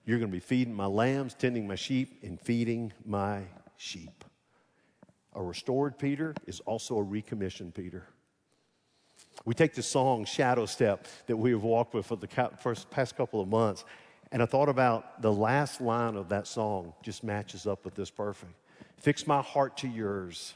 [0.04, 3.42] You're going to be feeding my lambs, tending my sheep, and feeding my
[3.76, 4.24] sheep.
[5.34, 8.08] A restored Peter is also a recommissioned Peter.
[9.44, 12.28] We take the song Shadow Step that we have walked with for the
[12.60, 13.84] first, past couple of months,
[14.32, 18.10] and I thought about the last line of that song just matches up with this
[18.10, 18.52] perfect.
[18.96, 20.54] Fix my heart to yours.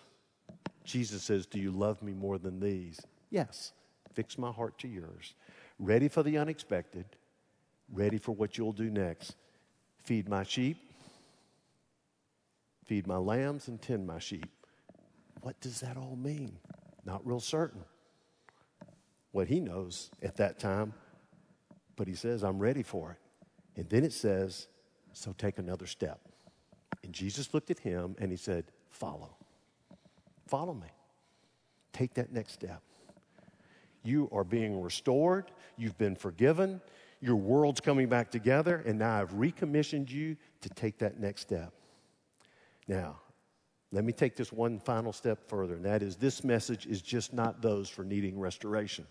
[0.85, 2.99] Jesus says, Do you love me more than these?
[3.31, 3.73] Yes.
[4.15, 5.35] Fix my heart to yours.
[5.79, 7.05] Ready for the unexpected,
[7.93, 9.37] ready for what you'll do next.
[10.03, 10.79] Feed my sheep,
[12.87, 14.49] feed my lambs, and tend my sheep.
[15.43, 16.57] What does that all mean?
[17.05, 17.85] Not real certain
[19.33, 20.95] what he knows at that time.
[21.97, 23.81] But he says, I'm ready for it.
[23.81, 24.69] And then it says,
[25.13, 26.21] So take another step.
[27.05, 29.37] And Jesus looked at him and he said, Follow.
[30.47, 30.89] Follow me.
[31.93, 32.83] Take that next step.
[34.03, 35.51] You are being restored.
[35.77, 36.81] You've been forgiven.
[37.21, 38.83] Your world's coming back together.
[38.87, 41.73] And now I've recommissioned you to take that next step.
[42.87, 43.19] Now,
[43.91, 47.33] let me take this one final step further, and that is this message is just
[47.33, 49.07] not those for needing restoration.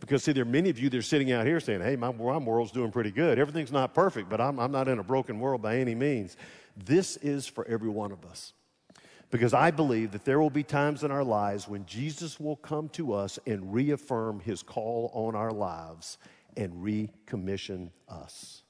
[0.00, 2.10] Because, see, there are many of you that are sitting out here saying, hey, my,
[2.10, 3.38] my world's doing pretty good.
[3.38, 6.36] Everything's not perfect, but I'm, I'm not in a broken world by any means.
[6.76, 8.54] This is for every one of us.
[9.30, 12.88] Because I believe that there will be times in our lives when Jesus will come
[12.90, 16.18] to us and reaffirm his call on our lives
[16.56, 18.62] and recommission us.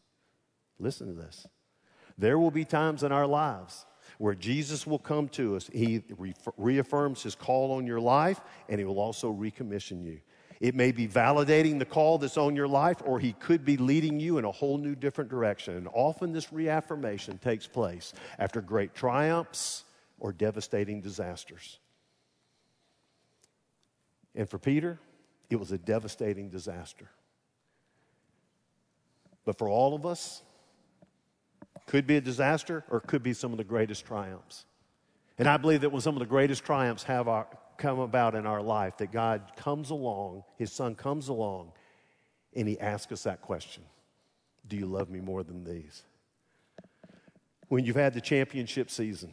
[0.78, 1.46] Listen to this.
[2.18, 3.86] There will be times in our lives
[4.18, 5.70] where Jesus will come to us.
[5.72, 6.02] He
[6.58, 10.20] reaffirms his call on your life and he will also recommission you.
[10.60, 14.20] It may be validating the call that's on your life, or he could be leading
[14.20, 15.74] you in a whole new different direction.
[15.76, 19.84] And often this reaffirmation takes place after great triumphs
[20.18, 21.78] or devastating disasters.
[24.34, 25.00] And for Peter,
[25.48, 27.08] it was a devastating disaster.
[29.46, 30.42] But for all of us,
[31.86, 34.66] could be a disaster or could be some of the greatest triumphs.
[35.38, 37.48] And I believe that when some of the greatest triumphs have our,
[37.80, 41.72] come about in our life, that God comes along, His Son comes along,
[42.54, 43.82] and He asks us that question
[44.68, 46.02] Do you love me more than these?
[47.68, 49.32] When you've had the championship season,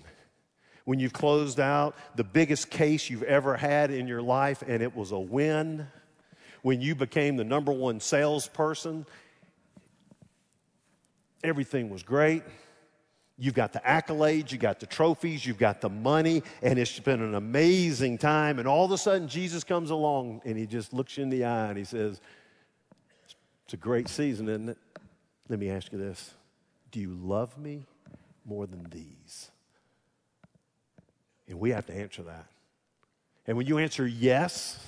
[0.86, 4.95] when you've closed out the biggest case you've ever had in your life and it
[4.95, 5.88] was a win,
[6.62, 9.05] when you became the number one salesperson
[11.43, 12.43] everything was great.
[13.39, 17.21] You've got the accolades, you've got the trophies, you've got the money, and it's been
[17.21, 18.58] an amazing time.
[18.58, 21.45] And all of a sudden, Jesus comes along and he just looks you in the
[21.45, 22.19] eye and he says,
[23.65, 24.78] It's a great season, isn't it?
[25.50, 26.34] Let me ask you this
[26.91, 27.86] Do you love me
[28.43, 29.52] more than these?
[31.47, 32.47] And we have to answer that.
[33.45, 34.80] And when you answer yes,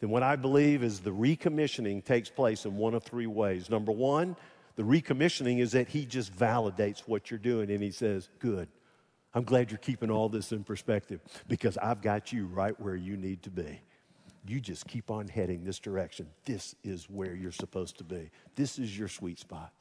[0.00, 3.70] then what I believe is the recommissioning takes place in one of three ways.
[3.70, 4.36] Number one,
[4.78, 8.68] the recommissioning is that he just validates what you're doing and he says, Good.
[9.34, 13.16] I'm glad you're keeping all this in perspective because I've got you right where you
[13.16, 13.80] need to be.
[14.46, 16.28] You just keep on heading this direction.
[16.44, 18.30] This is where you're supposed to be.
[18.54, 19.72] This is your sweet spot.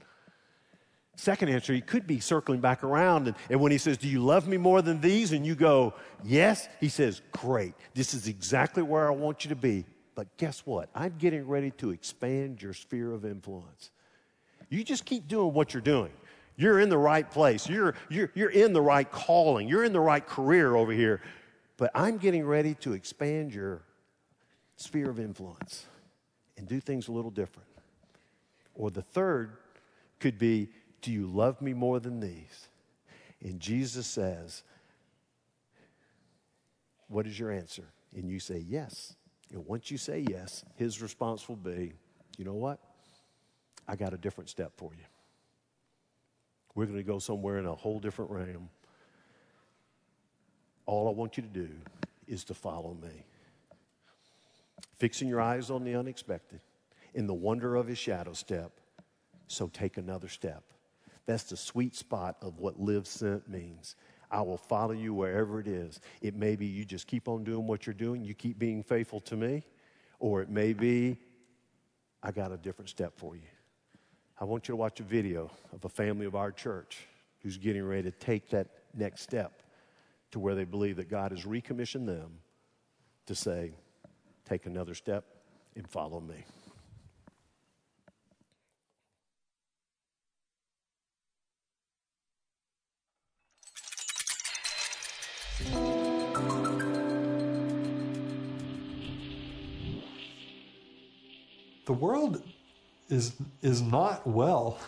[1.16, 3.28] Second answer, he could be circling back around.
[3.28, 5.32] And, and, when he says, Do you love me more than these?
[5.32, 7.76] And you go, Yes, he says, Great.
[7.94, 9.86] This is exactly where I want you to be.
[10.16, 10.90] But guess what?
[10.96, 13.92] I'm getting ready to expand your sphere of influence.
[14.70, 16.12] You just keep doing what you're doing.
[16.56, 17.70] You're in the right place.
[17.70, 19.68] You're, you're, you're in the right calling.
[19.68, 21.22] You're in the right career over here.
[21.78, 23.84] But I'm getting ready to expand your
[24.76, 25.86] sphere of influence
[26.58, 27.70] and do things a little different.
[28.74, 29.58] Or the third
[30.20, 30.70] could be
[31.02, 32.70] Do you love me more than these?
[33.42, 34.64] And Jesus says,
[37.08, 37.86] What is your answer?
[38.16, 39.16] And you say yes.
[39.54, 41.94] And once you say yes, his response will be,
[42.38, 42.80] You know what?
[43.88, 45.04] I got a different step for you.
[46.76, 48.70] We're going to go somewhere in a whole different realm.
[50.86, 51.70] All I want you to do
[52.28, 53.26] is to follow me.
[54.98, 56.60] Fixing your eyes on the unexpected,
[57.14, 58.72] in the wonder of his shadow step.
[59.48, 60.64] So take another step.
[61.26, 63.96] That's the sweet spot of what live sent means.
[64.30, 66.00] I will follow you wherever it is.
[66.22, 69.22] It may be you just keep on doing what you're doing, you keep being faithful
[69.22, 69.64] to me,
[70.20, 71.18] or it may be
[72.22, 73.42] I got a different step for you.
[74.40, 77.08] I want you to watch a video of a family of our church
[77.42, 79.64] who's getting ready to take that next step
[80.32, 82.40] to where they believe that God has recommissioned them
[83.26, 83.72] to say,
[84.48, 85.26] take another step
[85.76, 86.44] and follow me.
[101.86, 102.44] The world
[103.10, 104.80] is is not well.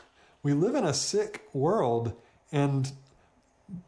[0.43, 2.13] We live in a sick world
[2.51, 2.91] and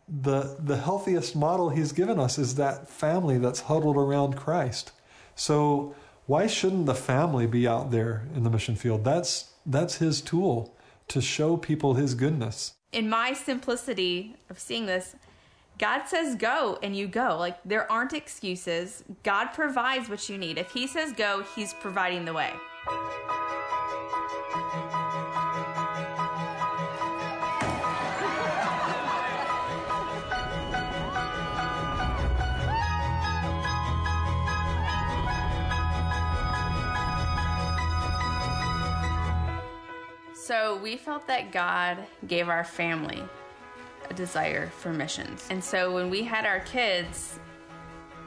[0.08, 4.92] the the healthiest model he's given us is that family that's huddled around Christ.
[5.36, 5.96] So
[6.28, 9.04] why shouldn't the family be out there in the mission field?
[9.04, 10.76] That's that's his tool
[11.08, 12.74] to show people his goodness.
[12.92, 15.16] In my simplicity of seeing this,
[15.78, 17.38] God says go and you go.
[17.38, 19.04] Like there aren't excuses.
[19.24, 20.58] God provides what you need.
[20.58, 22.52] If he says go, he's providing the way.
[40.52, 41.98] So we felt that God
[42.28, 43.24] gave our family
[44.10, 45.48] a desire for missions.
[45.50, 47.40] And so when we had our kids,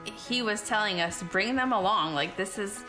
[0.07, 2.15] he was telling us, bring them along.
[2.15, 2.83] Like, this is,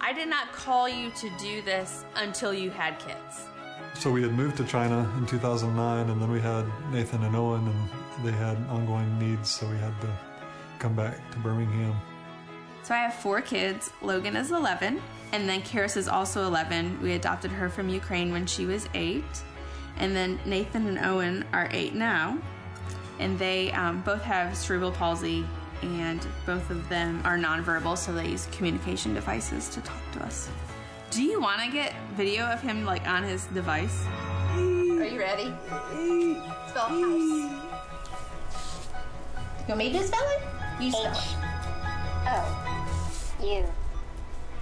[0.00, 3.44] I did not call you to do this until you had kids.
[3.92, 7.68] So we had moved to China in 2009, and then we had Nathan and Owen,
[7.68, 10.08] and they had ongoing needs, so we had to
[10.78, 11.94] come back to Birmingham.
[12.84, 13.90] So I have four kids.
[14.00, 15.02] Logan is 11,
[15.32, 17.00] and then Karis is also 11.
[17.02, 19.24] We adopted her from Ukraine when she was eight.
[19.98, 22.38] And then Nathan and Owen are eight now,
[23.18, 25.44] and they um, both have cerebral palsy,
[25.82, 30.48] and both of them are nonverbal, so they use communication devices to talk to us.
[31.10, 34.06] Do you want to get video of him like on his device?
[34.54, 35.52] Are you ready?
[36.68, 37.52] Spell house.
[39.60, 40.42] You want me to spell it?
[40.82, 41.36] You spell H it.
[42.28, 43.64] O U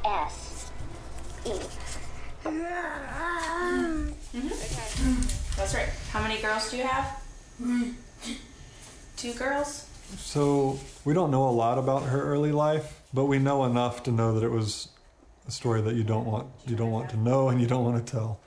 [0.05, 0.50] S
[1.47, 1.53] E.
[5.57, 5.89] That's right.
[6.11, 7.23] How many girls do you have?
[9.17, 9.87] Two girls?
[10.17, 14.11] So we don't know a lot about her early life, but we know enough to
[14.11, 14.89] know that it was
[15.47, 18.05] a story that you don't want you don't want to know and you don't want
[18.05, 18.41] to tell.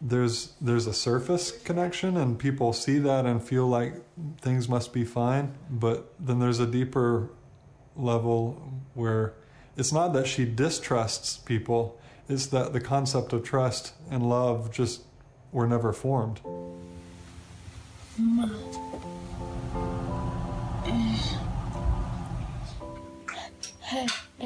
[0.00, 3.94] There's there's a surface connection and people see that and feel like
[4.40, 7.30] things must be fine, but then there's a deeper
[7.96, 9.34] level where
[9.76, 11.98] it's not that she distrusts people,
[12.28, 15.02] it's that the concept of trust and love just
[15.52, 16.40] were never formed.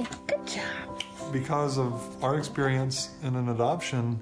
[0.02, 1.02] Good job.
[1.32, 4.20] because of our experience in an adoption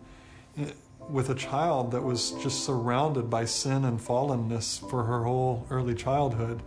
[0.59, 0.71] eh,
[1.09, 5.95] with a child that was just surrounded by sin and fallenness for her whole early
[5.95, 6.63] childhood.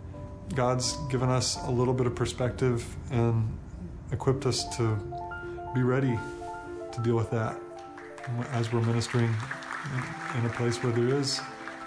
[0.54, 3.56] God's given us a little bit of perspective and
[4.10, 4.98] equipped us to
[5.74, 6.18] be ready
[6.92, 7.58] to deal with that
[8.52, 9.34] as we're ministering
[10.38, 11.40] in a place where there is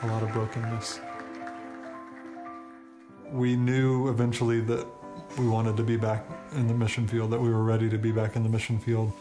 [0.04, 1.00] a lot of brokenness.
[3.32, 4.86] We knew eventually that
[5.38, 8.12] we wanted to be back in the mission field, that we were ready to be
[8.12, 9.12] back in the mission field.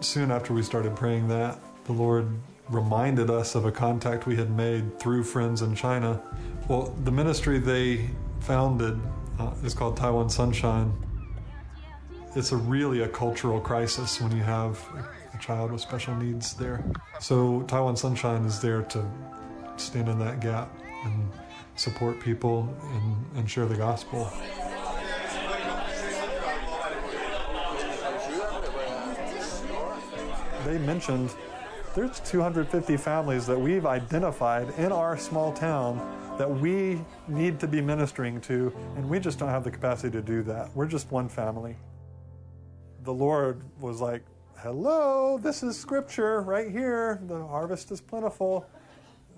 [0.00, 2.28] Soon after we started praying that, the Lord
[2.68, 6.22] reminded us of a contact we had made through friends in China.
[6.68, 8.08] Well, the ministry they
[8.40, 8.98] founded
[9.38, 10.92] uh, is called Taiwan Sunshine.
[12.36, 14.78] It's a really a cultural crisis when you have
[15.40, 16.84] child with special needs there.
[17.18, 19.04] So Taiwan Sunshine is there to
[19.76, 20.70] stand in that gap
[21.04, 21.30] and
[21.76, 24.30] support people and, and share the gospel.
[30.64, 31.34] they mentioned
[31.94, 35.98] there's 250 families that we've identified in our small town
[36.38, 40.22] that we need to be ministering to, and we just don't have the capacity to
[40.22, 40.70] do that.
[40.74, 41.76] We're just one family.
[43.02, 44.22] The Lord was like,
[44.62, 47.22] Hello, this is scripture right here.
[47.28, 48.66] The harvest is plentiful,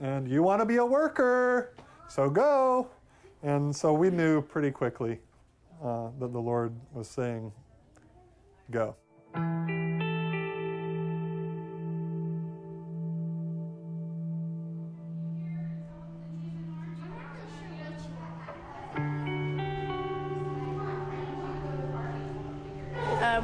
[0.01, 1.75] and you want to be a worker,
[2.09, 2.89] so go.
[3.45, 5.21] And so we knew pretty quickly
[5.81, 7.53] uh, that the Lord was saying,
[8.73, 8.97] Go.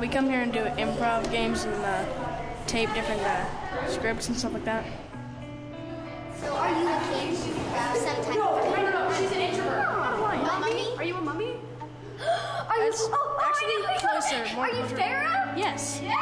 [0.00, 2.04] We come here and do improv games and uh,
[2.66, 3.44] tape different uh,
[3.88, 4.84] scripts and stuff like that.
[6.40, 7.36] So are you a kid?
[7.36, 9.88] Some type of She's an introvert.
[10.60, 10.94] Mummy?
[10.96, 11.54] Are you a mummy?
[12.68, 15.52] Are you That's oh, actually are closer, more Are you closer.
[15.56, 16.00] Yes.
[16.02, 16.12] Yeah!
[16.14, 16.16] I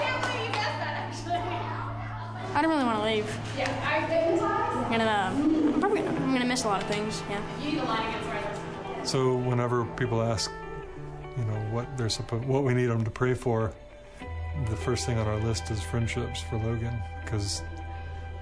[0.00, 1.42] can't believe you guessed that, actually.
[2.56, 3.26] I don't really want to leave.
[3.56, 4.40] Yeah, I didn't.
[4.42, 5.30] I'm gonna, uh,
[5.74, 7.22] I'm probably gonna, I'm gonna miss a lot of things.
[7.28, 7.40] Yeah.
[7.60, 10.50] You need to line against So whenever people ask,
[11.38, 13.72] you know, what they're supposed, what we need them to pray for,
[14.68, 17.62] the first thing on our list is friendships for Logan, because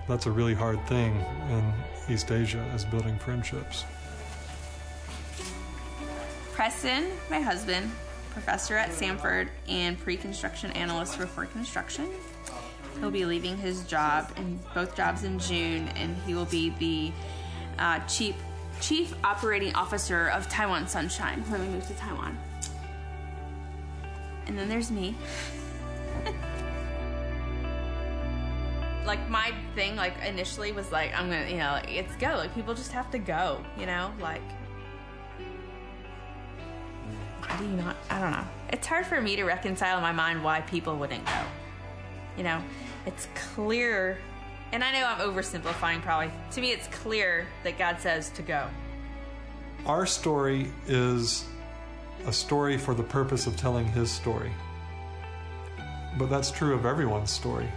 [0.08, 1.14] that's a really hard thing
[1.50, 1.72] in
[2.08, 3.84] East Asia is building friendships.
[6.52, 7.90] Preston, my husband,
[8.30, 12.08] professor at Samford and pre-construction analyst for Ford Construction.
[12.98, 17.12] He'll be leaving his job in both jobs in June, and he will be the
[17.78, 18.34] uh, chief
[18.80, 22.38] chief operating officer of Taiwan Sunshine when we move to Taiwan.
[24.46, 25.16] And then there's me.
[29.06, 32.36] like my thing, like initially was like I'm gonna, you know, it's go.
[32.36, 34.42] Like people just have to go, you know, like
[37.58, 37.96] do you not?
[38.10, 38.44] I don't know.
[38.70, 41.40] It's hard for me to reconcile in my mind why people wouldn't go.
[42.36, 42.62] You know,
[43.06, 44.18] it's clear,
[44.72, 46.30] and I know I'm oversimplifying probably.
[46.52, 48.68] To me, it's clear that God says to go.
[49.86, 51.44] Our story is
[52.26, 54.52] a story for the purpose of telling his story.
[56.18, 57.68] But that's true of everyone's story.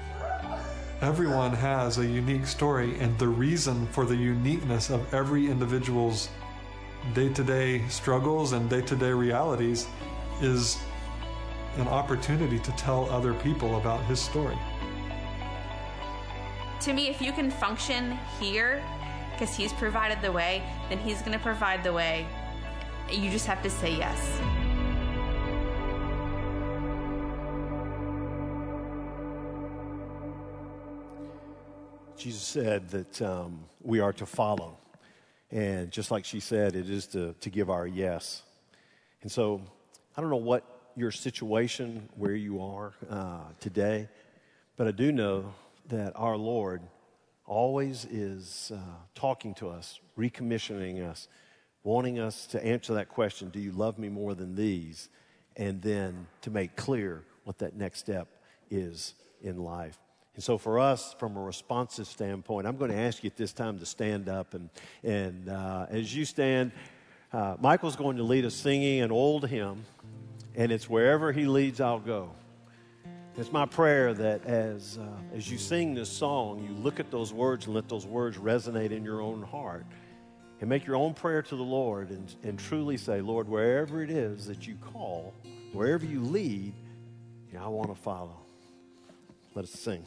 [1.01, 6.29] Everyone has a unique story, and the reason for the uniqueness of every individual's
[7.13, 9.87] day to day struggles and day to day realities
[10.41, 10.77] is
[11.77, 14.57] an opportunity to tell other people about his story.
[16.81, 18.81] To me, if you can function here
[19.39, 22.27] because He's provided the way, then He's going to provide the way.
[23.11, 24.39] You just have to say yes.
[32.15, 34.77] Jesus said that um, we are to follow.
[35.51, 38.43] And just like she said, it is to, to give our yes.
[39.21, 39.61] And so
[40.15, 44.09] I don't know what your situation, where you are uh, today,
[44.75, 45.53] but I do know
[45.87, 46.81] that our Lord
[47.45, 48.79] always is uh,
[49.15, 51.27] talking to us, recommissioning us
[51.83, 55.09] wanting us to answer that question Do you love me more than these?
[55.55, 58.27] And then to make clear what that next step
[58.69, 59.97] is in life.
[60.35, 63.51] And so, for us, from a responsive standpoint, I'm going to ask you at this
[63.51, 64.53] time to stand up.
[64.53, 64.69] And,
[65.03, 66.71] and uh, as you stand,
[67.33, 69.83] uh, Michael's going to lead us singing an old hymn,
[70.55, 72.31] and it's wherever he leads, I'll go.
[73.37, 77.31] It's my prayer that as, uh, as you sing this song, you look at those
[77.31, 79.85] words and let those words resonate in your own heart
[80.59, 84.09] and make your own prayer to the Lord and, and truly say, Lord, wherever it
[84.09, 85.33] is that you call,
[85.71, 86.73] wherever you lead,
[87.51, 88.37] you know, I want to follow.
[89.55, 90.05] Let us sing.